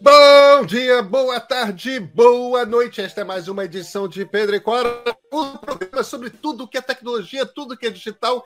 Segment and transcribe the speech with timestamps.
[0.00, 3.00] Bom dia, boa tarde, boa noite.
[3.00, 6.82] Esta é mais uma edição de Pedro e Cora, um programa sobre tudo que é
[6.82, 8.44] tecnologia, tudo que é digital.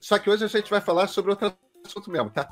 [0.00, 2.48] Só que hoje a gente vai falar sobre outro assunto mesmo, tá?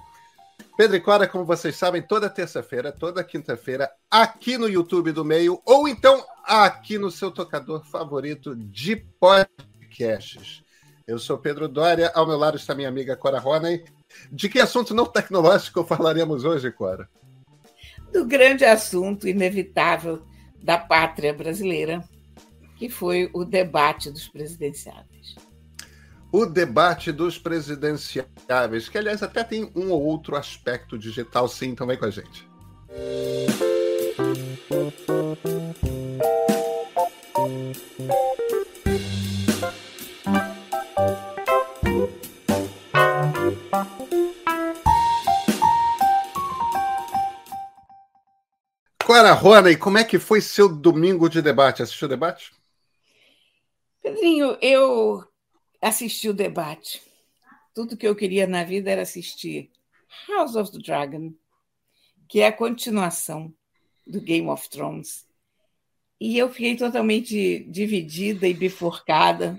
[0.76, 5.60] Pedro e Cora, como vocês sabem, toda terça-feira, toda quinta-feira, aqui no YouTube do Meio,
[5.64, 10.62] ou então aqui no seu tocador favorito de podcasts.
[11.06, 13.84] Eu sou Pedro Dória, ao meu lado está minha amiga Cora Roney.
[14.30, 17.08] De que assunto não tecnológico falaremos hoje, Cora?
[18.12, 20.22] Do grande assunto inevitável
[20.62, 22.04] da pátria brasileira,
[22.76, 25.34] que foi o debate dos presidenciáveis.
[26.30, 31.98] O debate dos presidenciáveis, que aliás até tem um ou outro aspecto digital, sim, também
[31.98, 32.46] com a gente.
[49.22, 51.80] Clara Rona, e como é que foi seu domingo de debate?
[51.80, 52.50] Assistiu o debate?
[54.02, 55.24] Pedrinho, eu
[55.80, 57.00] assisti o debate.
[57.72, 59.70] Tudo que eu queria na vida era assistir
[60.26, 61.32] House of the Dragon,
[62.26, 63.54] que é a continuação
[64.04, 65.24] do Game of Thrones.
[66.20, 69.56] E eu fiquei totalmente dividida e bifurcada,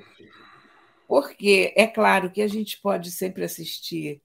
[1.08, 4.22] porque é claro que a gente pode sempre assistir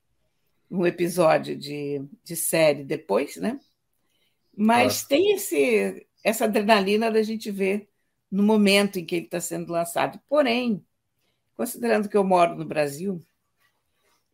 [0.69, 3.61] um episódio de, de série depois, né?
[4.61, 5.07] Mas ah.
[5.09, 7.89] tem esse, essa adrenalina da gente ver
[8.29, 10.21] no momento em que ele está sendo lançado.
[10.29, 10.85] Porém,
[11.57, 13.25] considerando que eu moro no Brasil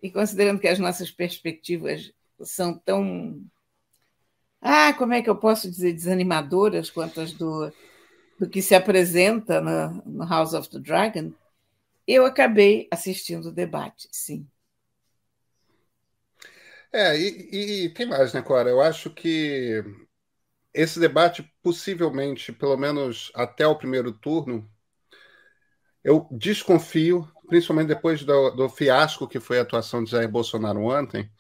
[0.03, 3.45] e considerando que as nossas perspectivas são tão.
[4.63, 7.71] Ah, como é que eu posso dizer desanimadoras quanto as do,
[8.41, 11.35] do que se apresenta no, no House of the Dragon,
[12.09, 14.49] eu acabei assistindo o debate, sim.
[16.91, 18.71] É, e, e, tem mais, né, Cora?
[18.71, 19.83] Eu acho que
[20.75, 24.69] esse debate, possivelmente, pelo menos até o primeiro turno,
[26.03, 31.31] eu desconfio, principalmente depois do, do, fiasco que foi a atuação de Jair Bolsonaro ontem,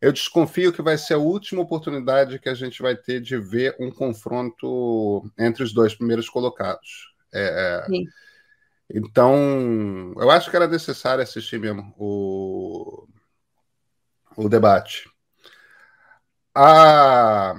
[0.00, 3.74] eu desconfio que vai ser a última oportunidade que a gente vai ter de ver
[3.80, 7.12] um confronto entre os dois primeiros colocados.
[7.34, 7.98] É, é
[8.90, 13.06] então, eu acho que era necessário assistir mesmo o,
[14.36, 15.10] o debate.
[16.54, 17.56] A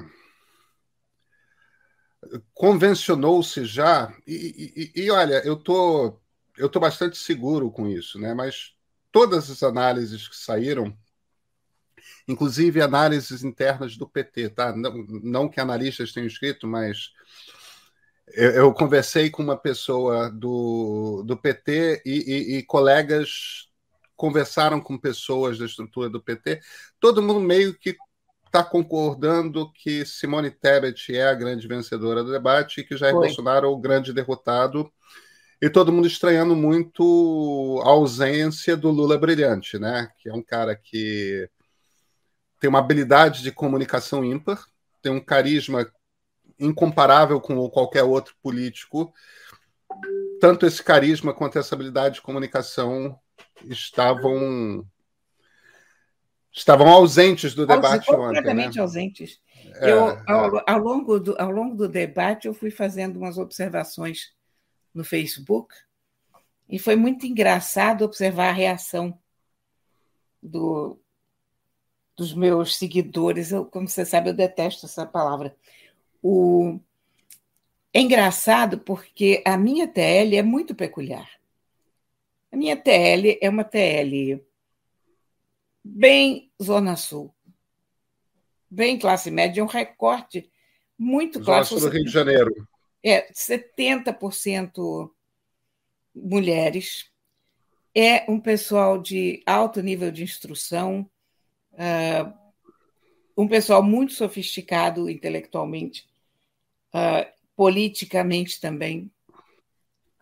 [2.54, 6.20] convencionou-se já, e, e, e, olha, eu tô,
[6.58, 8.34] eu tô bastante seguro com isso, né?
[8.34, 8.74] Mas
[9.12, 10.96] todas as análises que saíram,
[12.28, 14.76] inclusive análises internas do PT, tá?
[14.76, 17.12] Não, não que analistas tenham escrito, mas
[18.34, 23.68] eu, eu conversei com uma pessoa do, do PT e, e colegas
[24.16, 26.60] conversaram com pessoas da estrutura do PT,
[27.00, 27.96] todo mundo meio que
[28.50, 33.28] está concordando que Simone Tebet é a grande vencedora do debate e que Jair Foi.
[33.28, 34.92] Bolsonaro é o grande derrotado.
[35.62, 40.10] E todo mundo estranhando muito a ausência do Lula brilhante, né?
[40.18, 41.48] Que é um cara que
[42.60, 44.66] tem uma habilidade de comunicação ímpar,
[45.02, 45.88] tem um carisma
[46.60, 49.14] incomparável com qualquer outro político.
[50.42, 53.18] Tanto esse carisma quanto essa habilidade de comunicação
[53.66, 54.86] estavam
[56.60, 58.36] estavam ausentes do debate completamente ontem.
[58.36, 58.82] Completamente né?
[58.82, 59.40] ausentes.
[59.76, 60.64] É, eu, ao, é.
[60.68, 64.34] ao, longo do, ao longo do debate, eu fui fazendo umas observações
[64.94, 65.74] no Facebook
[66.68, 69.18] e foi muito engraçado observar a reação
[70.42, 71.00] do,
[72.16, 73.52] dos meus seguidores.
[73.52, 75.56] Eu, como você sabe, eu detesto essa palavra.
[76.22, 76.80] O,
[77.94, 81.30] é engraçado porque a minha TL é muito peculiar.
[82.52, 84.44] A minha TL é uma TL
[85.84, 87.34] bem Zona Sul,
[88.70, 90.52] bem classe média, um recorte
[90.98, 91.64] muito claro.
[91.64, 92.68] Zona Sul do Rio de Janeiro.
[93.04, 95.10] É, 70%
[96.14, 97.10] mulheres,
[97.96, 101.10] é um pessoal de alto nível de instrução,
[101.74, 102.34] uh,
[103.38, 106.08] um pessoal muito sofisticado intelectualmente,
[106.94, 109.12] uh, politicamente também,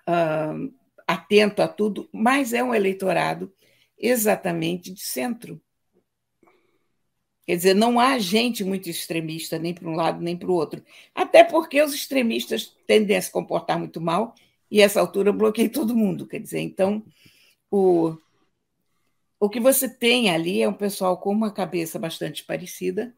[0.07, 0.73] uh,
[1.05, 3.53] atento a tudo, mas é um eleitorado
[3.97, 5.61] exatamente de centro.
[7.47, 10.83] Quer dizer, não há gente muito extremista, nem para um lado nem para o outro.
[11.15, 14.35] Até porque os extremistas tendem a se comportar muito mal,
[14.69, 16.27] e essa altura bloqueia todo mundo.
[16.27, 17.01] Quer dizer, então,
[17.71, 18.17] o,
[19.39, 23.15] o que você tem ali é um pessoal com uma cabeça bastante parecida.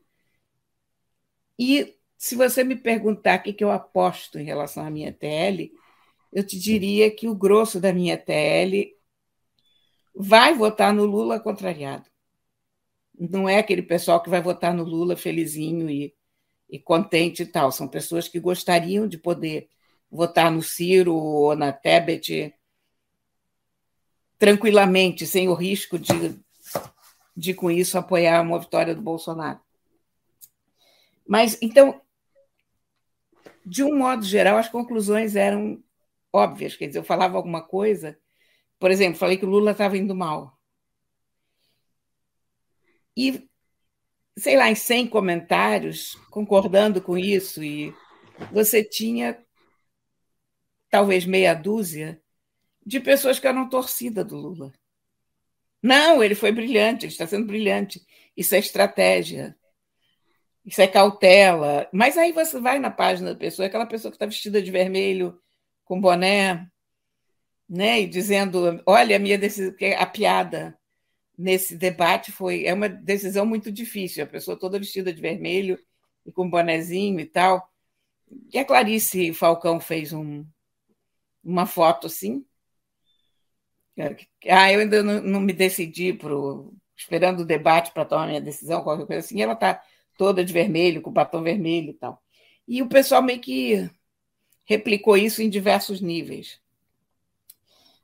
[1.57, 5.71] E se você me perguntar o que, que eu aposto em relação à minha TL,
[6.31, 8.95] eu te diria que o grosso da minha TL
[10.13, 12.08] vai votar no Lula contrariado.
[13.19, 16.15] Não é aquele pessoal que vai votar no Lula felizinho e,
[16.69, 17.71] e contente e tal.
[17.71, 19.69] São pessoas que gostariam de poder
[20.09, 22.53] votar no Ciro ou na Tebet
[24.39, 26.39] tranquilamente, sem o risco de,
[27.35, 29.59] de com isso apoiar uma vitória do Bolsonaro.
[31.27, 32.01] Mas então,
[33.65, 35.83] de um modo geral, as conclusões eram
[36.33, 36.75] óbvias.
[36.75, 38.17] Quer dizer, eu falava alguma coisa,
[38.79, 40.58] por exemplo, falei que o Lula estava indo mal.
[43.19, 43.49] E,
[44.37, 47.93] sei lá, em 100 comentários concordando com isso, e
[48.49, 49.37] você tinha
[50.89, 52.21] talvez meia dúzia
[52.85, 54.71] de pessoas que eram torcida do Lula.
[55.83, 58.01] Não, ele foi brilhante, ele está sendo brilhante.
[58.37, 59.53] Isso é estratégia.
[60.65, 61.89] Isso é cautela.
[61.91, 65.37] Mas aí você vai na página da pessoa, aquela pessoa que está vestida de vermelho,
[65.83, 66.69] com boné,
[67.67, 67.99] né?
[67.99, 70.78] E dizendo: olha, a minha decisão, a piada
[71.39, 74.23] nesse debate foi é uma decisão muito difícil.
[74.23, 75.79] A pessoa toda vestida de vermelho
[76.25, 77.71] e com bonezinho e tal.
[78.53, 80.45] E a Clarice Falcão fez um,
[81.41, 82.45] uma foto assim.
[84.47, 88.83] Ah, eu ainda não, não me decidi pro, esperando o debate para tomar minha decisão,
[88.83, 89.41] qualquer coisa assim.
[89.41, 89.81] ela está
[90.17, 92.21] toda de vermelho, com batom vermelho e tal.
[92.67, 93.89] E o pessoal meio que
[94.65, 96.59] replicou isso em diversos níveis.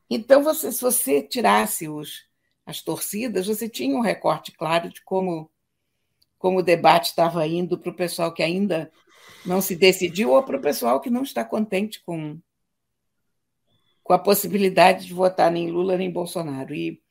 [0.09, 2.25] Então, você, se você tirasse os,
[2.65, 5.51] as torcidas, você tinha um recorte claro de como,
[6.37, 8.91] como o debate estava indo para o pessoal que ainda
[9.45, 12.39] não se decidiu ou para o pessoal que não está contente com,
[14.03, 16.73] com a possibilidade de votar nem Lula nem Bolsonaro.
[16.73, 17.01] E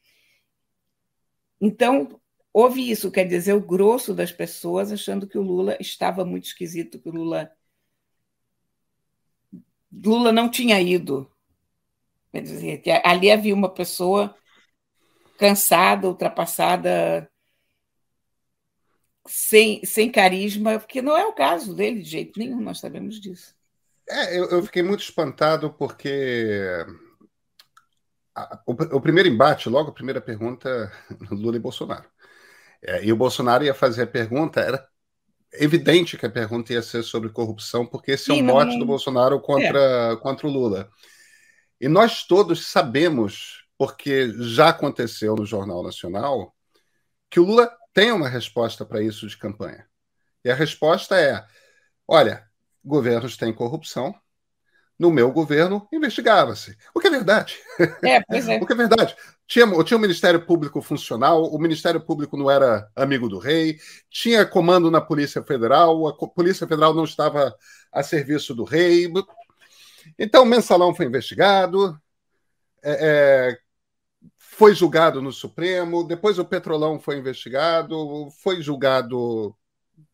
[1.61, 2.21] então
[2.53, 6.99] houve isso, quer dizer, o grosso das pessoas achando que o Lula estava muito esquisito,
[6.99, 7.50] que o Lula
[9.93, 11.31] Lula não tinha ido.
[12.33, 14.37] Quer dizer, que ali havia uma pessoa
[15.39, 17.29] cansada, ultrapassada,
[19.27, 23.55] sem, sem carisma, porque não é o caso dele de jeito nenhum, nós sabemos disso.
[24.09, 26.85] É, eu, eu fiquei muito espantado porque
[28.35, 30.93] a, o, o, primeiro embate, logo a primeira pergunta,
[31.31, 32.05] Lula e Bolsonaro.
[32.83, 34.87] É, e o Bolsonaro ia fazer a pergunta, era
[35.55, 38.81] evidente que a pergunta ia ser sobre corrupção, porque esse Sim, é o mote não...
[38.81, 40.17] do Bolsonaro contra, é.
[40.17, 40.91] contra o Lula.
[41.81, 46.55] E nós todos sabemos, porque já aconteceu no Jornal Nacional,
[47.31, 49.87] que o Lula tem uma resposta para isso de campanha.
[50.44, 51.44] E a resposta é:
[52.06, 52.44] olha,
[52.85, 54.15] governos têm corrupção,
[54.99, 56.76] no meu governo investigava-se.
[56.94, 57.59] O que é verdade.
[58.03, 58.59] É, pois é.
[58.62, 59.17] o que é verdade.
[59.47, 63.79] Tinha, tinha o Ministério Público funcional, o Ministério Público não era amigo do rei,
[64.09, 67.55] tinha comando na Polícia Federal, a Polícia Federal não estava
[67.93, 69.12] a serviço do rei.
[70.19, 72.00] Então, o mensalão foi investigado,
[72.82, 73.59] é, é,
[74.56, 79.55] foi julgado no Supremo, depois o Petrolão foi investigado, foi julgado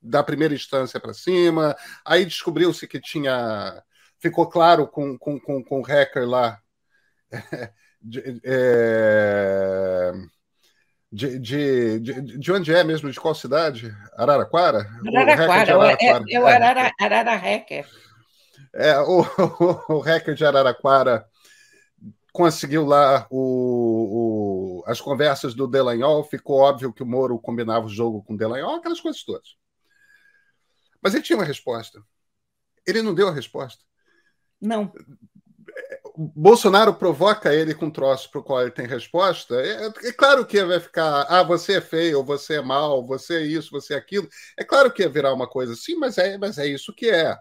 [0.00, 3.82] da primeira instância para cima, aí descobriu-se que tinha
[4.18, 6.58] ficou claro com, com, com, com o hacker lá.
[8.02, 10.10] De, é,
[11.12, 13.10] de, de, de, de, onde é mesmo?
[13.10, 13.94] De qual cidade?
[14.16, 14.88] Araraquara?
[15.06, 16.24] Araraquara, o Araraquara.
[16.26, 17.86] É, é, o Arara, Arara Hacker.
[18.72, 21.26] É, o, o, o hacker de Araraquara
[22.32, 27.90] conseguiu lá o, o, as conversas do Delanhol, ficou óbvio que o Moro combinava o
[27.90, 29.56] jogo com o Delanhol, aquelas coisas todas.
[31.02, 32.02] Mas ele tinha uma resposta.
[32.86, 33.82] Ele não deu a resposta.
[34.60, 34.92] Não.
[36.16, 39.54] Bolsonaro provoca ele com um troço para o qual ele tem resposta.
[39.54, 43.42] É, é, claro que vai ficar, ah, você é feio, você é mal, você é
[43.42, 44.28] isso, você é aquilo.
[44.58, 47.36] É claro que ia virar uma coisa assim, mas é, mas é isso que é.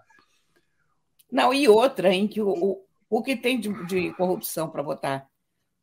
[1.32, 5.28] Não, e outra, em que o, o, que tem de, de corrupção para votar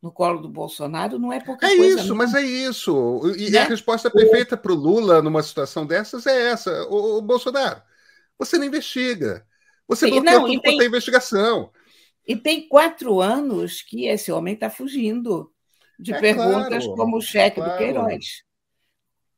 [0.03, 1.85] no colo do Bolsonaro não é pouca é coisa.
[1.85, 2.17] É isso, não.
[2.17, 3.23] mas é isso.
[3.37, 3.59] E né?
[3.61, 6.85] a resposta perfeita para o Lula numa situação dessas é essa.
[6.89, 7.83] O, o Bolsonaro,
[8.39, 9.47] você não investiga.
[9.89, 11.71] Você bloqueou não, tudo tem, investigação.
[12.27, 15.53] E tem quatro anos que esse homem está fugindo
[15.99, 17.73] de é perguntas claro, como o cheque claro.
[17.73, 18.45] do Queiroz.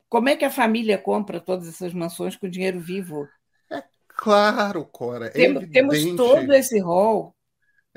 [0.09, 3.29] Como é que a família compra todas essas mansões com dinheiro vivo?
[3.71, 5.27] É claro, Cora.
[5.27, 7.35] É temos, temos todo esse rol.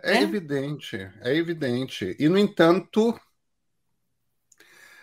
[0.03, 0.21] É né?
[0.21, 2.15] evidente, é evidente.
[2.19, 3.19] E, no entanto,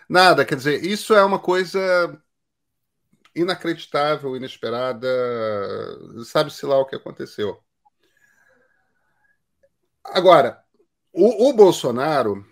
[0.07, 1.79] nada, quer dizer, isso é uma coisa
[3.35, 5.07] inacreditável, inesperada,
[6.25, 7.61] sabe-se lá o que aconteceu.
[10.03, 10.61] Agora,
[11.13, 12.45] o, o Bolsonaro,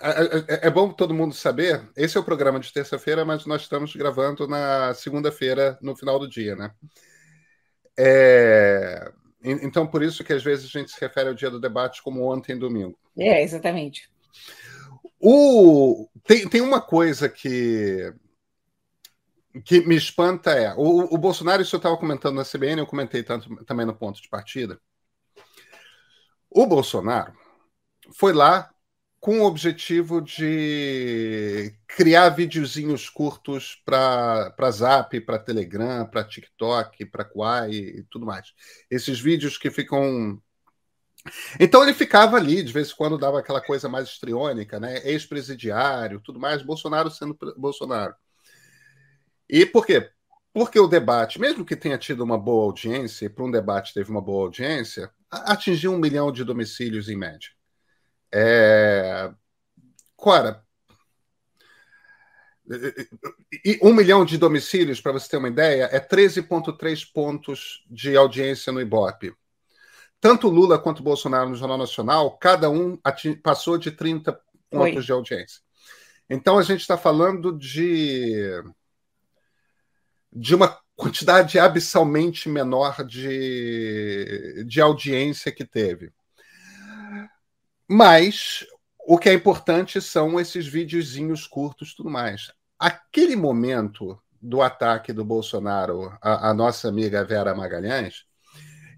[0.00, 3.94] é, é, bom todo mundo saber, esse é o programa de terça-feira, mas nós estamos
[3.94, 6.72] gravando na segunda-feira, no final do dia, né?
[7.96, 12.02] É, então, por isso que às vezes a gente se refere ao dia do debate
[12.02, 12.98] como ontem, domingo.
[13.16, 14.10] É, exatamente.
[15.20, 18.12] O, tem, tem uma coisa que
[19.64, 23.22] que me espanta é o, o Bolsonaro, isso eu estava comentando na CBN, eu comentei
[23.22, 24.80] tanto, também no ponto de partida.
[26.50, 27.32] O Bolsonaro
[28.14, 28.70] foi lá
[29.28, 37.70] com o objetivo de criar videozinhos curtos para Zap, para Telegram, para TikTok, para Quai
[37.72, 38.54] e tudo mais.
[38.90, 40.40] Esses vídeos que ficam.
[41.60, 45.06] Então ele ficava ali, de vez em quando dava aquela coisa mais estriônica, né?
[45.06, 48.14] Ex-presidiário, tudo mais, Bolsonaro sendo Bolsonaro.
[49.46, 50.10] E por quê?
[50.54, 54.22] Porque o debate, mesmo que tenha tido uma boa audiência, para um debate teve uma
[54.22, 57.57] boa audiência, atingiu um milhão de domicílios em média.
[58.32, 59.30] É...
[60.16, 60.64] Cora,
[63.82, 68.80] um milhão de domicílios, para você ter uma ideia, é 13,3 pontos de audiência no
[68.80, 69.34] Ibope.
[70.20, 72.98] Tanto Lula quanto Bolsonaro no Jornal Nacional, cada um
[73.42, 74.32] passou de 30
[74.70, 75.02] pontos Oi.
[75.02, 75.60] de audiência.
[76.28, 78.62] Então a gente está falando de,
[80.30, 86.12] de uma quantidade abissalmente menor de, de audiência que teve.
[87.88, 88.66] Mas
[89.06, 92.52] o que é importante são esses videozinhos curtos tudo mais.
[92.78, 98.26] Aquele momento do ataque do Bolsonaro à, à nossa amiga Vera Magalhães,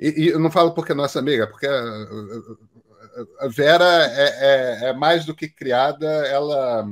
[0.00, 1.82] e, e, eu não falo porque é nossa amiga, porque a,
[3.40, 6.86] a Vera é, é, é, mais do que criada, ela,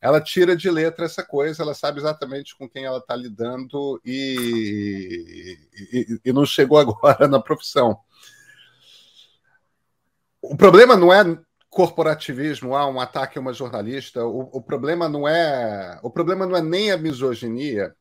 [0.00, 5.58] ela tira de letra essa coisa, ela sabe exatamente com quem ela está lidando e,
[5.92, 7.98] e, e não chegou agora na profissão.
[10.42, 11.22] O problema não é
[11.70, 14.24] corporativismo, ah, um ataque a uma jornalista.
[14.24, 17.94] O, o, problema não é o problema não é nem a misoginia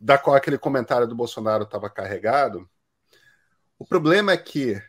[0.00, 2.68] da qual aquele comentário do Bolsonaro estava carregado.
[3.78, 4.80] O problema é que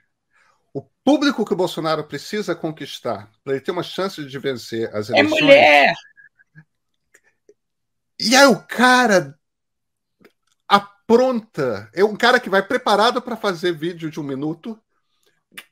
[0.73, 5.09] o público que o Bolsonaro precisa conquistar para ele ter uma chance de vencer as
[5.09, 5.41] é eleições.
[5.41, 5.93] É mulher.
[8.19, 9.37] E aí o cara
[10.67, 14.79] apronta, é um cara que vai preparado para fazer vídeo de um minuto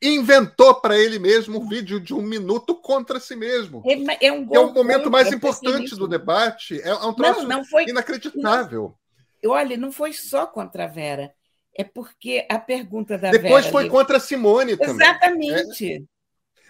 [0.01, 3.83] inventou para ele mesmo um vídeo de um minuto contra si mesmo.
[3.85, 6.81] É, é um é o momento mais importante do debate.
[6.81, 8.95] É, é um troço não, não foi, inacreditável.
[9.43, 11.33] Não, olha, não foi só contra a Vera.
[11.77, 13.47] É porque a pergunta da Depois Vera...
[13.47, 13.89] Depois foi ali...
[13.89, 14.95] contra a Simone também.
[14.95, 15.93] Exatamente.
[15.93, 15.99] É.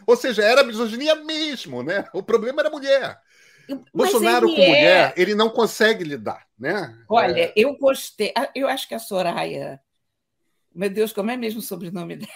[0.07, 2.05] Ou seja, era misoginia mesmo, né?
[2.13, 3.19] O problema era a mulher.
[3.67, 4.67] Mas Bolsonaro com é...
[4.67, 6.95] mulher, ele não consegue lidar, né?
[7.10, 7.53] Olha, é...
[7.55, 8.34] eu gostei.
[8.53, 9.79] Eu acho que a Soraya...
[10.74, 12.31] Meu Deus, como é mesmo o sobrenome dela?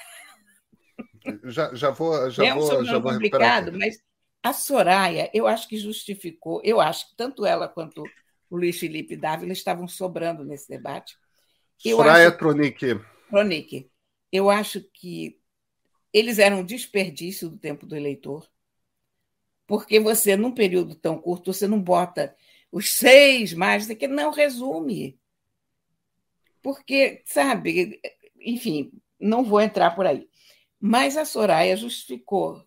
[1.44, 2.30] Já, já vou.
[2.30, 4.02] Já é um vou, já vou complicado, mas
[4.42, 8.04] a Soraya, eu acho que justificou, eu acho que tanto ela quanto
[8.50, 11.18] o Luiz Felipe Dávila estavam sobrando nesse debate.
[11.84, 13.00] Eu Soraya acho, Tronic.
[13.30, 13.92] Tronic.
[14.32, 15.40] Eu acho que
[16.14, 18.50] eles eram um desperdício do tempo do eleitor,
[19.68, 22.36] porque você, num período tão curto, você não bota
[22.72, 25.20] os seis mais, que não resume.
[26.62, 28.00] Porque, sabe,
[28.40, 30.29] enfim, não vou entrar por aí.
[30.80, 32.66] Mas a Soraya justificou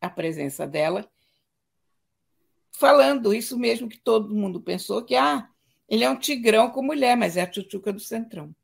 [0.00, 1.08] a presença dela,
[2.72, 5.48] falando isso mesmo que todo mundo pensou, que ah,
[5.88, 8.54] ele é um tigrão com mulher, mas é a tchutchuca do Centrão.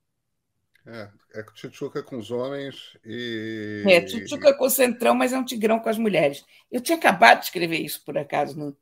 [0.87, 3.85] É, é tchutchuca com os homens e.
[3.87, 6.45] É, tchutchuca com o Centrão, mas é um tigrão com as mulheres.
[6.71, 8.77] Eu tinha acabado de escrever isso, por acaso, no,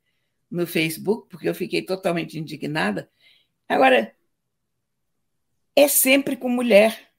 [0.49, 3.09] no Facebook, porque eu fiquei totalmente indignada.
[3.67, 4.15] Agora,
[5.75, 7.09] é sempre com mulher.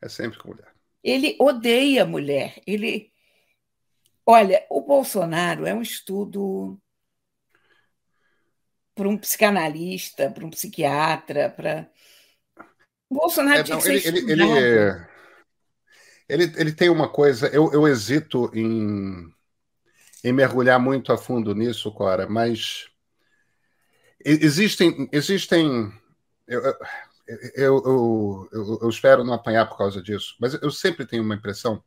[0.00, 0.69] É sempre com mulher.
[1.02, 2.60] Ele odeia a mulher.
[2.66, 3.12] Ele,
[4.24, 6.78] olha, o Bolsonaro é um estudo
[8.94, 11.90] para um psicanalista, para um psiquiatra, para
[13.08, 15.06] o Bolsonaro é, não, ele, ele, ele,
[16.28, 17.48] ele, ele, tem uma coisa.
[17.48, 19.28] Eu, eu hesito em,
[20.22, 22.88] em mergulhar muito a fundo nisso, Cora, mas
[24.24, 25.92] existem existem
[26.46, 26.74] eu, eu,
[27.54, 31.82] eu, eu, eu espero não apanhar por causa disso, mas eu sempre tenho uma impressão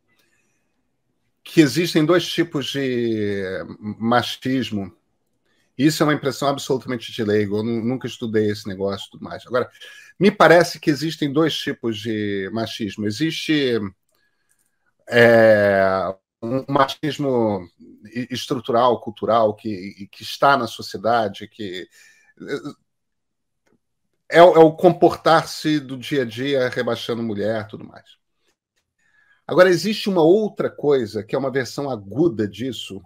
[1.43, 3.43] que existem dois tipos de
[3.99, 4.95] machismo.
[5.77, 7.57] Isso é uma impressão absolutamente de leigo.
[7.57, 9.45] Eu nunca estudei esse negócio e tudo mais.
[9.45, 9.69] Agora,
[10.19, 13.05] me parece que existem dois tipos de machismo.
[13.05, 13.79] Existe
[15.09, 17.67] é, um machismo
[18.29, 21.87] estrutural, cultural, que, que está na sociedade, que
[24.33, 28.17] é, é o comportar-se do dia a dia rebaixando mulher tudo mais.
[29.45, 33.01] Agora, existe uma outra coisa, que é uma versão aguda disso,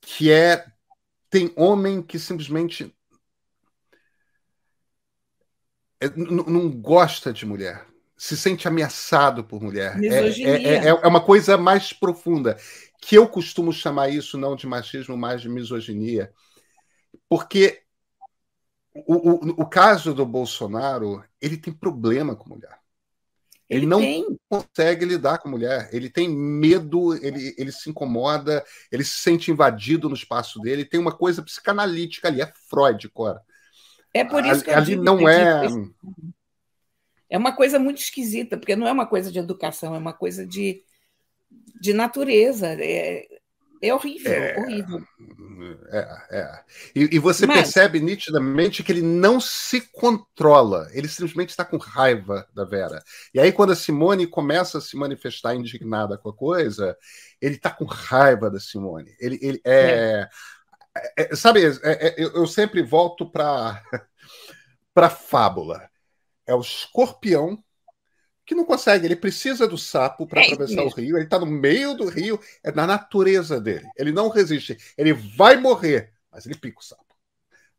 [0.00, 0.64] que é.
[1.28, 2.96] Tem homem que simplesmente
[6.00, 7.84] é, não gosta de mulher,
[8.16, 9.98] se sente ameaçado por mulher.
[10.02, 12.56] É, é, é, é, uma coisa mais profunda,
[13.00, 16.32] que eu costumo chamar isso não de machismo, mas de misoginia,
[17.28, 17.82] porque
[19.06, 22.78] o, o, o caso do Bolsonaro, ele tem problema com mulher.
[23.68, 24.38] Ele, ele não tem.
[24.48, 25.88] consegue lidar com mulher.
[25.92, 30.84] Ele tem medo, ele, ele se incomoda, ele se sente invadido no espaço dele.
[30.84, 33.42] Tem uma coisa psicanalítica ali, é Freud, Cora.
[34.14, 35.66] É por isso que eu ali não é.
[37.28, 40.46] É uma coisa muito esquisita, porque não é uma coisa de educação, é uma coisa
[40.46, 40.82] de,
[41.80, 42.68] de natureza.
[42.80, 43.26] É,
[43.82, 45.02] é horrível, é, horrível.
[45.90, 46.64] É, é.
[46.94, 51.76] E, e você Mas, percebe nitidamente que ele não se controla, ele simplesmente está com
[51.76, 53.02] raiva da Vera.
[53.34, 56.96] E aí, quando a Simone começa a se manifestar indignada com a coisa,
[57.40, 59.14] ele está com raiva da Simone.
[59.20, 60.28] Ele, ele é,
[61.16, 61.30] é.
[61.30, 63.82] é sabe, é, é, eu, eu sempre volto para
[64.94, 65.88] a fábula.
[66.46, 67.62] É o escorpião
[68.46, 71.46] que não consegue, ele precisa do sapo para é atravessar o rio, ele está no
[71.46, 73.86] meio do rio, é na natureza dele.
[73.96, 77.04] Ele não resiste, ele vai morrer, mas ele pica o sapo.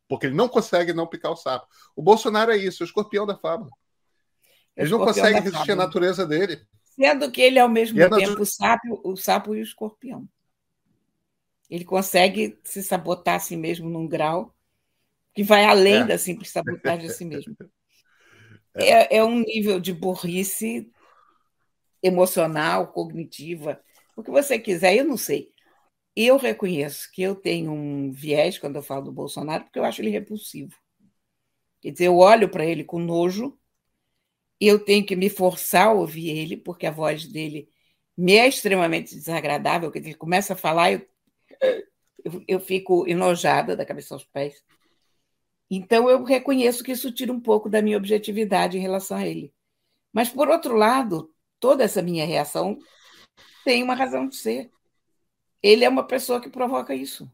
[0.10, 1.68] Porque ele não consegue não picar o sapo.
[1.96, 3.72] O Bolsonaro é isso, o escorpião da fábula.
[4.76, 6.62] Ele não consegue resistir à natureza dele.
[6.84, 10.28] Sendo que ele é ao mesmo é tempo o sapo, o sapo e o escorpião.
[11.70, 14.54] Ele consegue se sabotar a si mesmo num grau
[15.34, 16.06] que vai além é.
[16.06, 17.56] da simples sabotagem a si mesmo.
[18.78, 20.92] É, é um nível de burrice
[22.02, 23.82] emocional, cognitiva,
[24.16, 25.52] o que você quiser, eu não sei.
[26.16, 30.02] Eu reconheço que eu tenho um viés quando eu falo do Bolsonaro, porque eu acho
[30.02, 30.76] ele repulsivo.
[31.82, 33.58] Quer dizer, eu olho para ele com nojo
[34.60, 37.70] eu tenho que me forçar a ouvir ele, porque a voz dele
[38.18, 39.92] me é extremamente desagradável.
[39.92, 41.02] Quer dizer, ele começa a falar, eu,
[42.48, 44.64] eu fico enojada da cabeça aos pés.
[45.70, 49.54] Então, eu reconheço que isso tira um pouco da minha objetividade em relação a ele.
[50.14, 52.80] Mas, por outro lado, toda essa minha reação
[53.66, 54.72] tem uma razão de ser.
[55.62, 57.30] Ele é uma pessoa que provoca isso.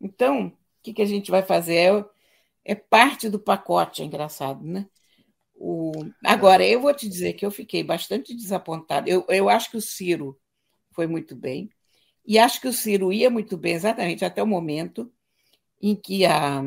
[0.00, 0.52] Então, o
[0.82, 1.76] que, que a gente vai fazer?
[1.76, 4.88] É, é parte do pacote, é engraçado, né?
[5.54, 5.92] O...
[6.24, 9.10] Agora, eu vou te dizer que eu fiquei bastante desapontada.
[9.10, 10.40] Eu, eu acho que o Ciro
[10.92, 11.70] foi muito bem,
[12.28, 15.10] e acho que o Ciro ia muito bem exatamente até o momento
[15.80, 16.62] em que a,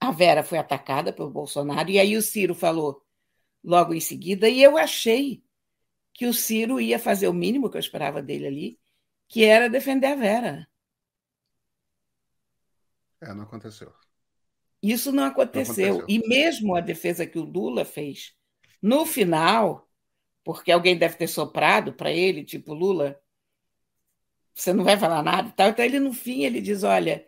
[0.00, 3.02] a Vera foi atacada pelo Bolsonaro, e aí o Ciro falou
[3.62, 5.42] logo em seguida, e eu achei
[6.14, 8.80] que o Ciro ia fazer o mínimo que eu esperava dele ali,
[9.28, 10.68] que era defender a Vera.
[13.20, 13.92] É, não aconteceu.
[14.82, 15.88] Isso não aconteceu.
[15.88, 16.24] não aconteceu.
[16.24, 18.34] E mesmo a defesa que o Lula fez
[18.80, 19.90] no final,
[20.44, 23.20] porque alguém deve ter soprado para ele, tipo Lula,
[24.54, 25.70] você não vai falar nada, tal.
[25.70, 27.26] Então ele no fim ele diz, olha,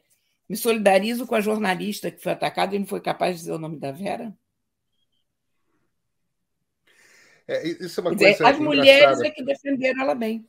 [0.48, 3.58] me solidarizo com a jornalista que foi atacada e não foi capaz de dizer o
[3.58, 4.34] nome da Vera.
[7.46, 10.46] É, isso é uma coisa dizer, as mulheres é que defenderam ela bem.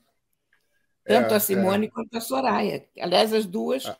[1.05, 1.89] Tanto é, a Simone é.
[1.89, 2.85] quanto a Soraya.
[2.99, 3.97] Aliás, as duas ah.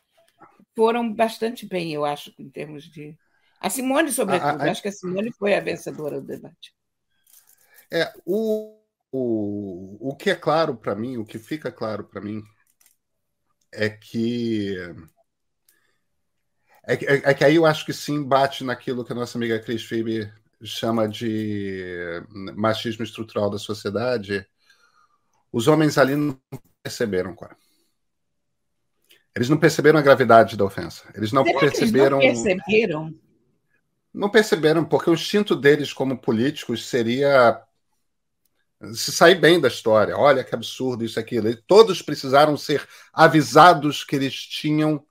[0.76, 3.16] foram bastante bem, eu acho, em termos de.
[3.58, 4.62] A Simone, sobretudo.
[4.62, 6.74] acho que a Simone foi a vencedora do debate.
[7.90, 8.78] É, o,
[9.10, 12.42] o, o que é claro para mim, o que fica claro para mim,
[13.72, 14.76] é que
[16.86, 19.58] é, é, é, que aí eu acho que sim bate naquilo que a nossa amiga
[19.58, 22.22] Cris Phoebe chama de
[22.54, 24.46] machismo estrutural da sociedade.
[25.52, 26.38] Os homens ali não
[26.82, 27.56] perceberam, cara.
[29.34, 31.04] Eles não perceberam a gravidade da ofensa.
[31.14, 32.20] Eles não Será perceberam.
[32.20, 33.14] Eles não perceberam?
[34.12, 37.62] Não perceberam, porque o instinto deles como políticos seria
[38.92, 40.16] se sair bem da história.
[40.16, 41.48] Olha que absurdo isso aquilo.
[41.48, 45.04] E todos precisaram ser avisados que eles tinham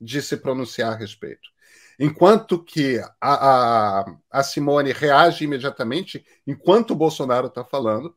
[0.00, 1.54] de se pronunciar a respeito.
[1.98, 8.14] Enquanto que a, a, a Simone reage imediatamente enquanto o Bolsonaro está falando,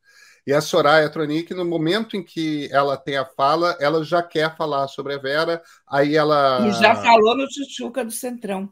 [0.47, 4.55] e a Soraya Tronic, no momento em que ela tem a fala, ela já quer
[4.55, 6.65] falar sobre a Vera, aí ela.
[6.65, 8.69] E já falou no Chuchuca do Centrão.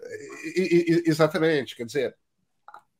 [0.55, 2.15] E, e, exatamente, quer dizer,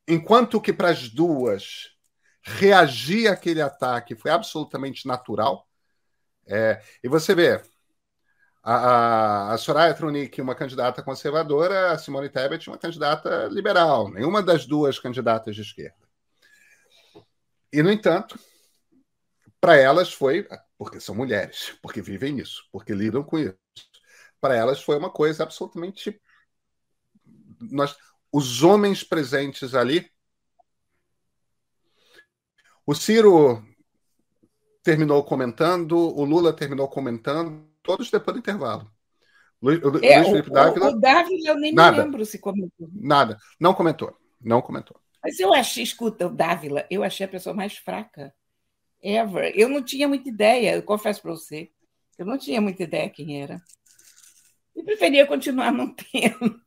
[0.06, 1.96] enquanto que para as duas
[2.42, 5.66] reagir àquele ataque foi absolutamente natural,
[6.46, 7.62] é, e você vê,
[8.68, 14.66] a, a Soraya Tronic, uma candidata conservadora, a Simone Tebet, uma candidata liberal, nenhuma das
[14.66, 15.94] duas candidatas de esquerda.
[17.72, 18.36] E, no entanto,
[19.60, 23.56] para elas foi, porque são mulheres, porque vivem isso, porque lidam com isso,
[24.40, 26.20] para elas foi uma coisa absolutamente.
[27.60, 27.96] Nós,
[28.32, 30.10] os homens presentes ali.
[32.84, 33.64] O Ciro
[34.82, 38.90] terminou comentando, o Lula terminou comentando, todos depois do intervalo.
[39.62, 40.88] Luiz, é, Luiz Felipe o, Dávila.
[40.88, 42.88] O Dávila eu nem nada, me lembro se comentou.
[42.92, 43.38] Nada.
[43.58, 44.14] Não comentou.
[44.40, 45.00] Não comentou.
[45.22, 48.34] Mas eu achei, escuta, o Dávila, eu achei a pessoa mais fraca
[49.02, 49.52] ever.
[49.54, 51.70] Eu não tinha muita ideia, eu confesso para você.
[52.18, 53.60] Eu não tinha muita ideia quem era.
[54.74, 56.60] E preferia continuar não tendo.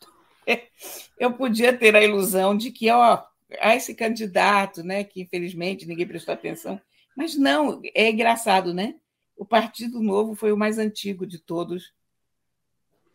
[1.20, 3.24] eu podia ter a ilusão de que, ó,
[3.60, 6.80] há esse candidato, né, que infelizmente ninguém prestou atenção.
[7.16, 8.96] Mas não, é engraçado, né?
[9.40, 11.94] O Partido Novo foi o mais antigo de todos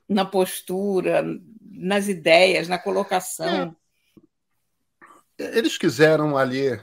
[0.09, 1.23] na postura,
[1.61, 3.77] nas ideias, na colocação.
[5.39, 5.59] É.
[5.59, 6.81] Eles quiseram ali,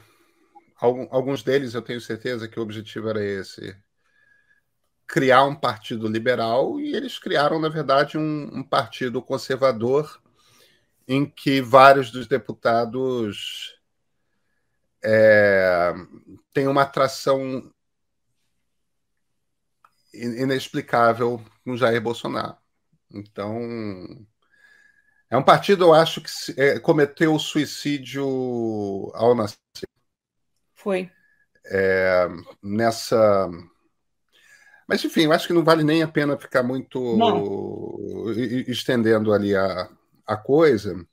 [0.79, 3.75] alguns deles eu tenho certeza que o objetivo era esse,
[5.07, 10.21] criar um partido liberal e eles criaram, na verdade, um, um partido conservador
[11.07, 13.75] em que vários dos deputados
[15.03, 15.95] é,
[16.53, 17.73] têm uma atração
[20.13, 22.55] inexplicável com Jair Bolsonaro.
[23.09, 23.57] Então,
[25.29, 29.57] é um partido, eu acho, que é, cometeu suicídio ao nascer.
[30.75, 31.09] Foi.
[31.65, 32.27] É,
[32.61, 33.49] nessa.
[34.87, 38.29] Mas, enfim, eu acho que não vale nem a pena ficar muito não.
[38.67, 39.89] estendendo ali a,
[40.27, 41.05] a coisa.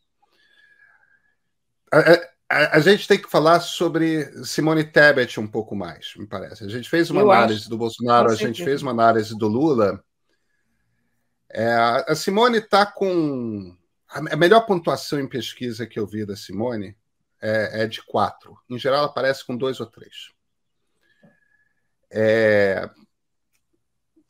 [1.92, 6.64] A, a, a, gente tem que falar sobre Simone Tebet um pouco mais, me parece.
[6.64, 7.70] A gente fez uma eu análise acho.
[7.70, 10.02] do Bolsonaro, a gente fez uma análise do Lula.
[11.50, 11.74] É,
[12.06, 13.76] a Simone está com.
[14.08, 16.96] A melhor pontuação em pesquisa que eu vi da Simone
[17.42, 18.56] é, é de quatro.
[18.70, 20.30] Em geral, ela aparece com dois ou três.
[22.10, 22.88] É,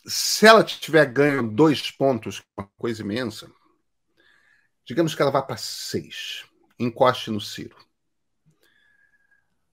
[0.05, 3.49] se ela tiver ganho dois pontos, é uma coisa imensa,
[4.85, 6.45] digamos que ela vá para seis,
[6.79, 7.77] encoste no Ciro.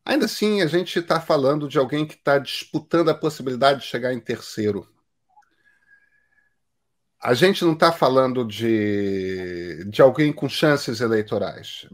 [0.06, 4.14] Ainda assim, a gente está falando de alguém que está disputando a possibilidade de chegar
[4.14, 4.88] em terceiro
[7.26, 11.88] a gente não está falando de, de alguém com chances eleitorais.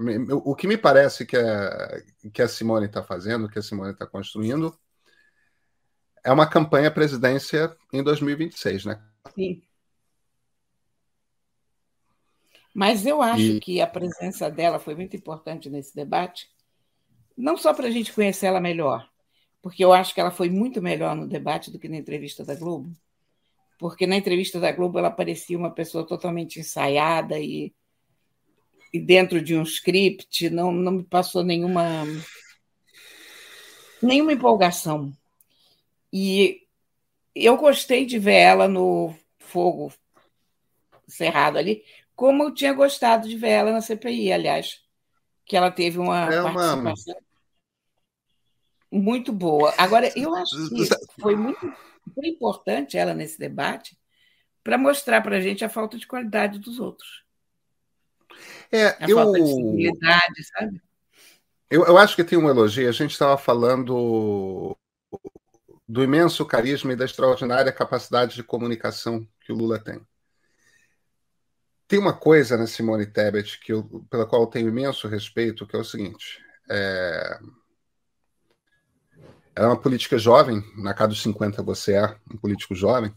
[0.43, 4.06] O que me parece que a, que a Simone está fazendo, que a Simone está
[4.06, 4.78] construindo,
[6.21, 9.02] é uma campanha presidência em 2026, né?
[9.34, 9.63] Sim.
[12.74, 13.60] Mas eu acho e...
[13.62, 16.50] que a presença dela foi muito importante nesse debate,
[17.38, 19.10] não só para a gente conhecer ela melhor,
[19.62, 22.56] porque eu acho que ela foi muito melhor no debate do que na entrevista da
[22.56, 22.91] Globo
[23.82, 27.74] porque na entrevista da Globo ela parecia uma pessoa totalmente ensaiada e,
[28.94, 32.04] e dentro de um script, não, não me passou nenhuma
[34.00, 35.12] nenhuma empolgação.
[36.13, 36.62] E
[37.34, 39.91] eu gostei de ver ela no fogo
[41.08, 41.84] cerrado ali,
[42.15, 44.84] como eu tinha gostado de ver ela na CPI, aliás,
[45.52, 46.54] que ela teve uma, é uma...
[46.54, 47.16] participação
[48.90, 49.74] muito boa.
[49.78, 50.88] Agora, eu acho que
[51.20, 51.60] foi muito
[52.16, 53.98] foi importante ela nesse debate
[54.64, 57.26] para mostrar para a gente a falta de qualidade dos outros.
[58.72, 59.18] É, a eu...
[59.18, 60.82] falta de civilidade, sabe?
[61.70, 62.88] Eu, eu acho que tem um elogio.
[62.88, 64.78] A gente estava falando
[65.86, 70.00] do imenso carisma e da extraordinária capacidade de comunicação que o Lula tem.
[71.91, 75.75] Tem uma coisa na Simone Tebet que eu, pela qual eu tenho imenso respeito, que
[75.75, 77.38] é o seguinte: é...
[79.54, 83.13] Ela é uma política jovem, na casa dos 50 você é um político jovem.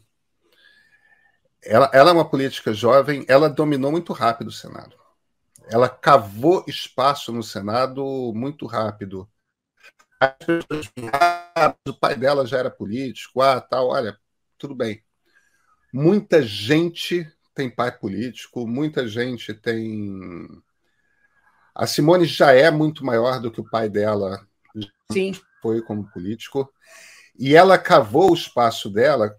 [1.62, 4.96] Ela, ela é uma política jovem, ela dominou muito rápido o Senado.
[5.70, 9.30] Ela cavou espaço no Senado muito rápido.
[11.87, 14.18] O pai dela já era político, ah, tal, olha,
[14.58, 15.00] tudo bem.
[15.92, 20.49] Muita gente tem pai político, muita gente tem.
[21.75, 24.47] A Simone já é muito maior do que o pai dela.
[25.12, 25.33] Sim
[25.64, 26.71] foi como político.
[27.38, 29.35] E ela cavou o espaço dela.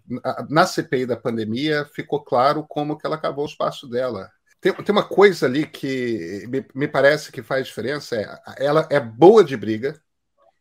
[0.50, 4.28] Na CPI da pandemia, ficou claro como que ela cavou o espaço dela.
[4.60, 8.98] Tem, tem uma coisa ali que me, me parece que faz diferença: é, ela é
[8.98, 9.98] boa de briga,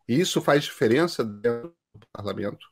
[0.08, 2.68] e isso faz diferença dentro do parlamento.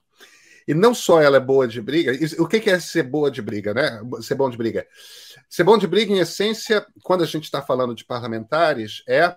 [0.67, 3.73] E não só ela é boa de briga, o que é ser boa de briga,
[3.73, 4.01] né?
[4.21, 4.87] Ser bom de briga.
[5.49, 9.35] Ser bom de briga, em essência, quando a gente está falando de parlamentares, é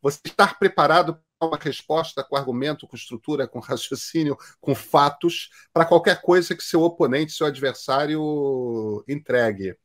[0.00, 6.20] você estar preparado uma resposta com argumento, com estrutura, com raciocínio, com fatos, para qualquer
[6.20, 9.76] coisa que seu oponente, seu adversário entregue.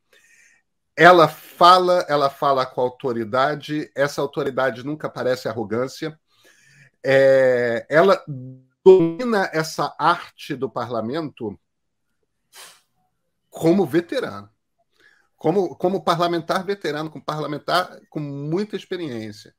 [0.95, 6.19] Ela fala, ela fala com autoridade, essa autoridade nunca parece arrogância.
[7.05, 8.23] É, ela
[8.87, 11.59] domina essa arte do parlamento
[13.49, 14.49] como veterano,
[15.35, 19.53] como, como parlamentar veterano, como parlamentar com muita experiência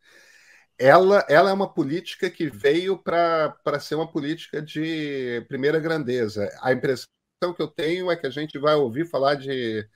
[0.78, 6.48] ela, ela é uma política que veio para ser uma política de primeira grandeza.
[6.62, 7.08] A impressão
[7.54, 9.86] que eu tenho é que a gente vai ouvir falar de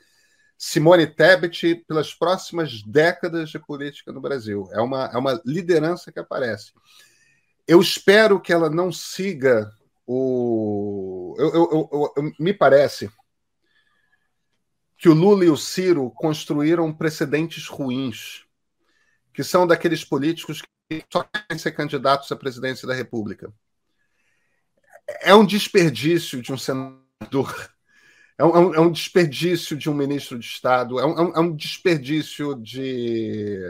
[0.58, 4.68] Simone Tebet pelas próximas décadas de política no Brasil.
[4.72, 6.72] É uma, é uma liderança que aparece.
[7.72, 9.72] Eu espero que ela não siga
[10.06, 11.34] o.
[11.38, 13.10] Eu, eu, eu, me parece
[14.98, 18.44] que o Lula e o Ciro construíram precedentes ruins,
[19.32, 23.50] que são daqueles políticos que só querem ser candidatos à presidência da República.
[25.22, 27.72] É um desperdício de um senador,
[28.36, 32.54] é um, é um desperdício de um ministro de Estado, é um, é um desperdício
[32.54, 33.62] de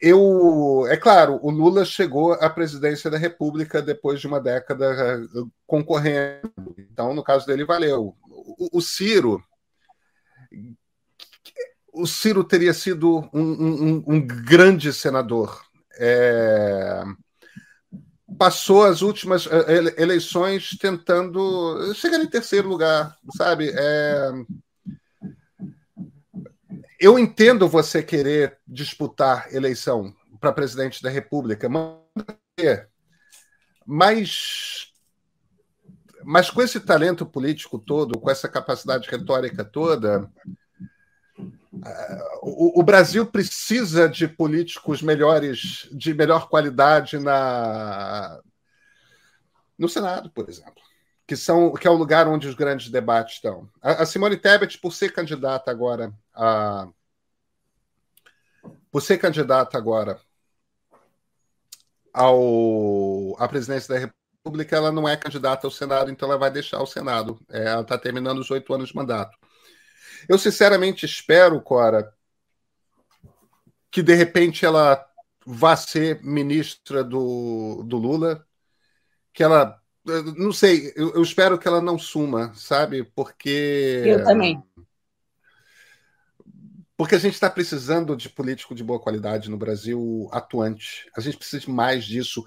[0.00, 5.42] eu, é claro, o Lula chegou à presidência da República depois de uma década eh,
[5.66, 6.52] concorrendo.
[6.78, 8.14] Então, no caso dele, valeu.
[8.28, 9.42] O, o Ciro,
[11.92, 15.62] o Ciro teria sido um, um, um grande senador.
[16.00, 17.02] É,
[18.38, 23.72] passou as últimas eh, eleições tentando chegar em terceiro lugar, sabe?
[23.74, 24.32] É,
[26.98, 31.68] eu entendo você querer disputar eleição para presidente da República,
[33.86, 34.92] mas,
[36.24, 40.30] mas com esse talento político todo, com essa capacidade retórica toda,
[42.42, 48.40] o, o, Brasil precisa de políticos melhores, de melhor qualidade na
[49.78, 50.82] no Senado, por exemplo,
[51.28, 53.70] que são que é o lugar onde os grandes debates estão.
[53.82, 56.88] A, a Simone Tebet, por ser candidata agora a
[58.90, 60.18] por ser candidata agora
[62.14, 64.10] ao, à presidência da
[64.44, 67.38] República, ela não é candidata ao Senado, então ela vai deixar o Senado.
[67.50, 69.36] É, ela está terminando os oito anos de mandato.
[70.28, 72.12] Eu sinceramente espero, Cora,
[73.90, 75.06] que de repente ela
[75.46, 78.46] vá ser ministra do, do Lula,
[79.32, 79.77] que ela.
[80.36, 83.04] Não sei, eu, eu espero que ela não suma, sabe?
[83.04, 84.02] Porque.
[84.06, 84.62] Eu também.
[86.96, 91.08] Porque a gente está precisando de político de boa qualidade no Brasil atuante.
[91.16, 92.44] A gente precisa de mais disso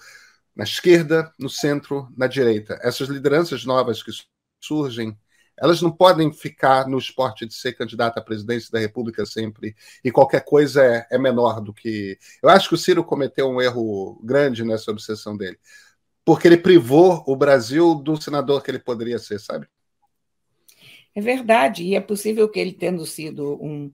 [0.54, 2.78] na esquerda, no centro, na direita.
[2.82, 4.12] Essas lideranças novas que
[4.60, 5.17] surgem,
[5.58, 10.12] elas não podem ficar no esporte de ser candidata à presidência da República sempre e
[10.12, 12.17] qualquer coisa é, é menor do que.
[12.41, 15.58] Eu acho que o Ciro cometeu um erro grande nessa obsessão dele,
[16.23, 19.67] porque ele privou o Brasil do senador que ele poderia ser, sabe?
[21.13, 23.91] É verdade, e é possível que ele, tendo sido um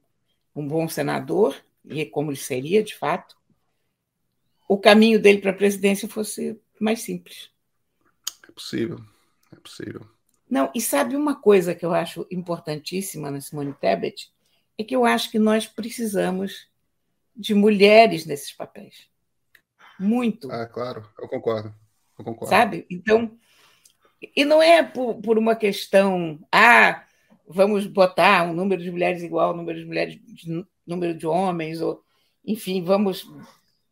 [0.57, 3.37] um bom senador, e como ele seria de fato,
[4.67, 7.51] o caminho dele para a presidência fosse mais simples.
[8.49, 8.99] É possível,
[9.51, 10.01] é possível.
[10.49, 14.33] Não, e sabe uma coisa que eu acho importantíssima na Simone Tebet?
[14.77, 16.67] É que eu acho que nós precisamos
[17.35, 19.07] de mulheres nesses papéis.
[19.99, 20.51] Muito.
[20.51, 21.73] Ah, claro, eu concordo.
[22.17, 22.49] Eu concordo.
[22.49, 22.85] Sabe?
[22.89, 23.37] Então,
[24.35, 27.05] e não é por, por uma questão, ah,
[27.47, 31.81] vamos botar um número de mulheres igual ao número de mulheres, de, número de homens,
[31.81, 32.03] ou
[32.45, 33.29] enfim, vamos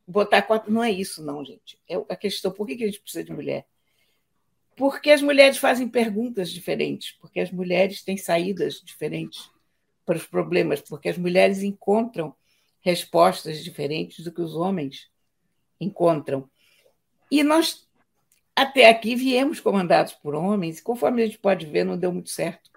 [0.08, 0.72] botar quatro.
[0.72, 1.80] Não é isso, não, gente.
[1.88, 3.66] É a questão: por que a gente precisa de mulher?
[4.76, 9.50] Porque as mulheres fazem perguntas diferentes, porque as mulheres têm saídas diferentes
[10.06, 12.36] para os problemas, porque as mulheres encontram
[12.82, 15.10] respostas diferentes do que os homens
[15.80, 16.50] encontram.
[17.32, 17.85] E nós,
[18.56, 22.30] até aqui, viemos comandados por homens, e conforme a gente pode ver, não deu muito
[22.30, 22.70] certo.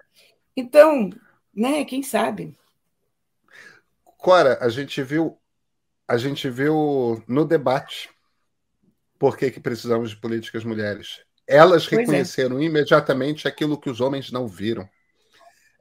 [0.55, 1.09] Então,
[1.53, 2.57] né, quem sabe?
[4.17, 5.39] Cora, a gente viu
[6.09, 8.09] a gente viu no debate
[9.19, 11.21] por que, que precisamos de políticas mulheres.
[11.45, 12.01] Elas pois é.
[12.01, 12.63] reconheceram é.
[12.63, 14.89] imediatamente aquilo que os homens não viram.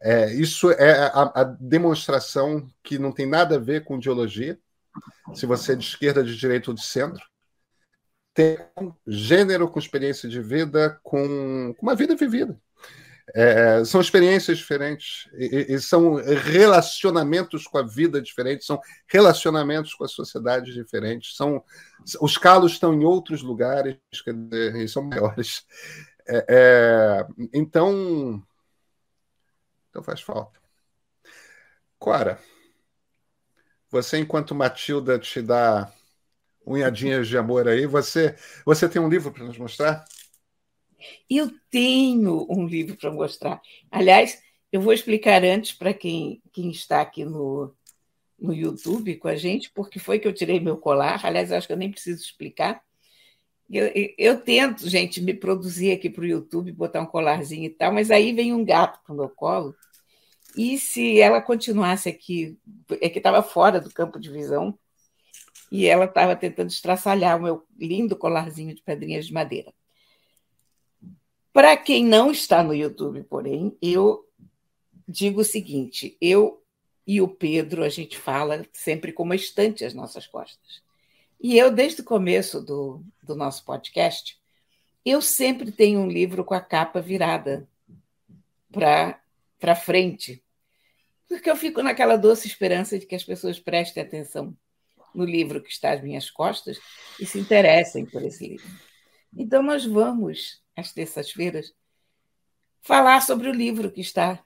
[0.02, 4.58] É, isso é a, a, demonstração que não tem nada a ver com ideologia,
[5.34, 7.24] se você é de esquerda, de direita ou de centro.
[8.38, 8.56] Tem
[9.04, 12.56] gênero com experiência de vida, com, uma vida vivida.
[13.34, 20.04] É, são experiências diferentes e, e, são relacionamentos com a vida diferentes, são relacionamentos com
[20.04, 21.34] a sociedade diferentes.
[21.34, 21.64] São
[22.20, 25.66] os calos estão em outros lugares dizer, e são maiores.
[26.28, 28.40] É, é, então,
[29.90, 30.60] então faz falta.
[31.98, 32.38] Cora,
[33.90, 35.92] você enquanto Matilda te dá
[36.68, 40.04] unhadinhas de amor aí, você você tem um livro para nos mostrar?
[41.28, 43.60] Eu tenho um livro para mostrar.
[43.90, 44.40] Aliás,
[44.72, 47.74] eu vou explicar antes para quem, quem está aqui no,
[48.38, 51.24] no YouTube com a gente, porque foi que eu tirei meu colar.
[51.24, 52.82] Aliás, acho que eu nem preciso explicar.
[53.70, 57.92] Eu, eu, tento, gente, me produzir aqui para o YouTube, botar um colarzinho e tal,
[57.92, 59.74] mas aí vem um gato para o meu colo.
[60.56, 62.58] E se ela continuasse aqui,
[63.00, 64.78] é que estava fora do campo de visão,
[65.70, 69.72] e ela estava tentando estraçalhar o meu lindo colarzinho de pedrinhas de madeira.
[71.52, 74.26] Para quem não está no YouTube, porém, eu
[75.06, 76.62] digo o seguinte: eu
[77.06, 80.82] e o Pedro, a gente fala sempre com uma estante às nossas costas.
[81.40, 84.38] E eu, desde o começo do, do nosso podcast,
[85.04, 87.68] eu sempre tenho um livro com a capa virada
[88.70, 90.42] para frente,
[91.28, 94.56] porque eu fico naquela doce esperança de que as pessoas prestem atenção
[95.14, 96.78] no livro que está às minhas costas
[97.18, 98.68] e se interessem por esse livro.
[99.36, 101.74] Então, nós vamos, às terças-feiras,
[102.80, 104.42] falar sobre o livro que está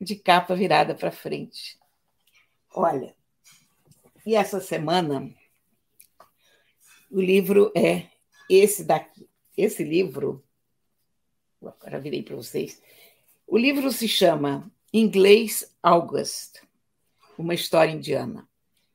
[0.00, 1.78] de capa virada para frente.
[2.74, 3.14] Olha,
[4.24, 5.34] e essa semana
[7.10, 8.08] o livro é
[8.48, 9.28] esse daqui.
[9.56, 10.42] Esse livro,
[11.60, 12.82] agora virei para vocês.
[13.46, 16.60] O livro se chama Inglês August,
[17.36, 18.48] uma história indiana,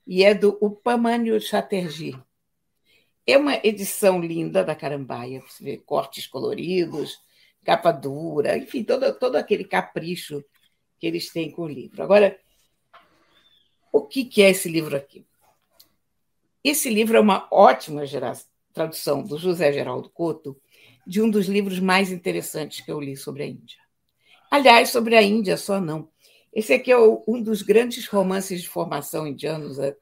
[0.07, 2.17] e é do Upamanyu Chatterjee.
[3.25, 7.19] É uma edição linda da Carambaia, você vê cortes coloridos,
[7.63, 10.41] capa dura, enfim, todo, todo aquele capricho
[10.97, 12.01] que eles têm com o livro.
[12.01, 12.39] Agora,
[13.91, 15.25] o que, que é esse livro aqui?
[16.63, 18.03] Esse livro é uma ótima
[18.73, 20.57] tradução do José Geraldo Couto
[21.05, 23.79] de um dos livros mais interessantes que eu li sobre a Índia.
[24.49, 26.09] Aliás, sobre a Índia só não.
[26.57, 29.77] Esse aqui é um dos grandes romances de formação indianos.
[29.77, 29.95] É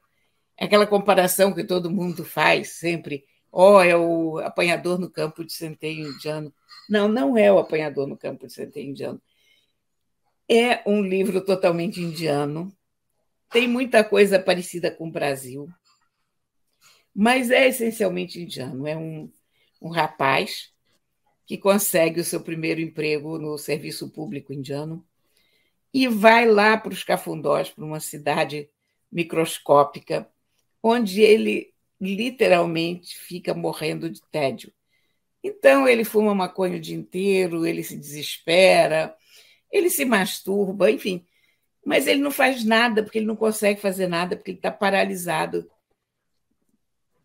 [0.58, 3.26] aquela comparação que todo mundo faz sempre.
[3.52, 6.50] Oh, é o apanhador no campo de centeio indiano.
[6.88, 9.20] Não, não é o apanhador no campo de centeio indiano.
[10.48, 12.74] É um livro totalmente indiano,
[13.50, 15.68] tem muita coisa parecida com o Brasil,
[17.14, 18.86] mas é essencialmente indiano.
[18.86, 19.30] É um,
[19.78, 20.72] um rapaz
[21.44, 25.06] que consegue o seu primeiro emprego no serviço público indiano
[25.96, 28.68] e vai lá para os cafundós, para uma cidade
[29.10, 30.30] microscópica,
[30.82, 34.70] onde ele literalmente fica morrendo de tédio.
[35.42, 39.16] Então ele fuma maconha o dia inteiro, ele se desespera,
[39.72, 41.26] ele se masturba, enfim,
[41.82, 45.66] mas ele não faz nada porque ele não consegue fazer nada porque ele está paralisado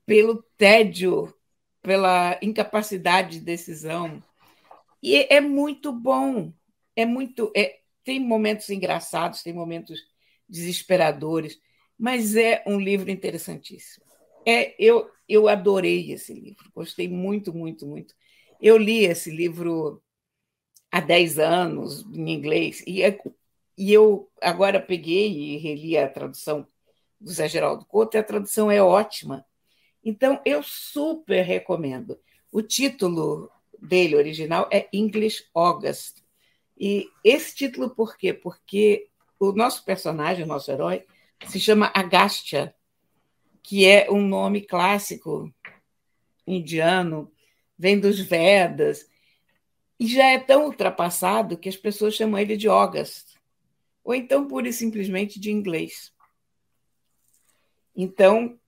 [0.06, 1.36] pelo tédio,
[1.82, 4.24] pela incapacidade de decisão.
[5.04, 6.54] E é muito bom,
[6.96, 10.00] é muito, é, tem momentos engraçados, tem momentos
[10.48, 11.60] desesperadores,
[11.98, 14.06] mas é um livro interessantíssimo.
[14.46, 18.14] É, eu, eu adorei esse livro, gostei muito, muito, muito.
[18.60, 20.02] Eu li esse livro
[20.92, 23.18] há 10 anos, em inglês, e é
[23.78, 26.68] e eu agora peguei e reli a tradução
[27.20, 29.44] do Zé Geraldo Couto, e a tradução é ótima.
[30.04, 32.20] Então, eu super recomendo.
[32.52, 33.50] O título
[33.82, 36.21] dele original é English August.
[36.82, 38.34] E esse título por quê?
[38.34, 39.08] Porque
[39.39, 41.06] o nosso personagem, o nosso herói,
[41.48, 42.74] se chama Agastya,
[43.62, 45.54] que é um nome clássico
[46.48, 47.32] indiano,
[47.78, 49.08] vem dos Vedas,
[50.00, 53.39] e já é tão ultrapassado que as pessoas chamam ele de August
[54.04, 56.12] ou então pura e simplesmente de inglês.
[57.96, 58.60] Então,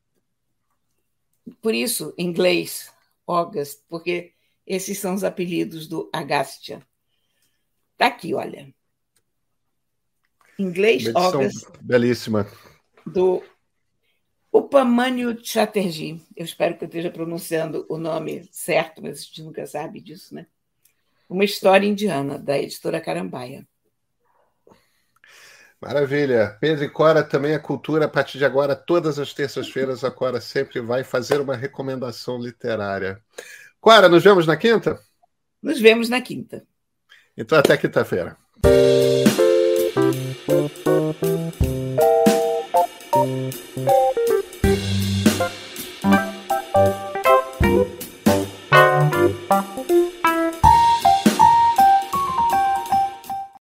[1.60, 2.94] por isso, inglês,
[3.26, 4.34] August, porque
[4.68, 6.86] esses são os apelidos do Agastya.
[7.94, 8.74] Está aqui, olha.
[10.58, 11.68] Inglês, August.
[11.82, 12.48] Belíssima.
[13.06, 13.44] Do
[14.52, 16.22] Upamanyu Chatterjee.
[16.36, 20.36] Eu espero que eu esteja pronunciando o nome certo, mas a gente nunca sabe disso,
[20.36, 20.46] né?
[21.28, 23.68] Uma história indiana, da editora Carambaia.
[25.82, 26.56] Maravilha.
[26.62, 28.06] Pedro e Cora também a cultura.
[28.06, 33.22] A partir de agora, todas as terças-feiras, a Cora sempre vai fazer uma recomendação literária.
[33.82, 35.00] Cora, nos vemos na quinta?
[35.62, 36.66] Nos vemos na quinta.
[37.38, 38.38] Então, até quinta-feira.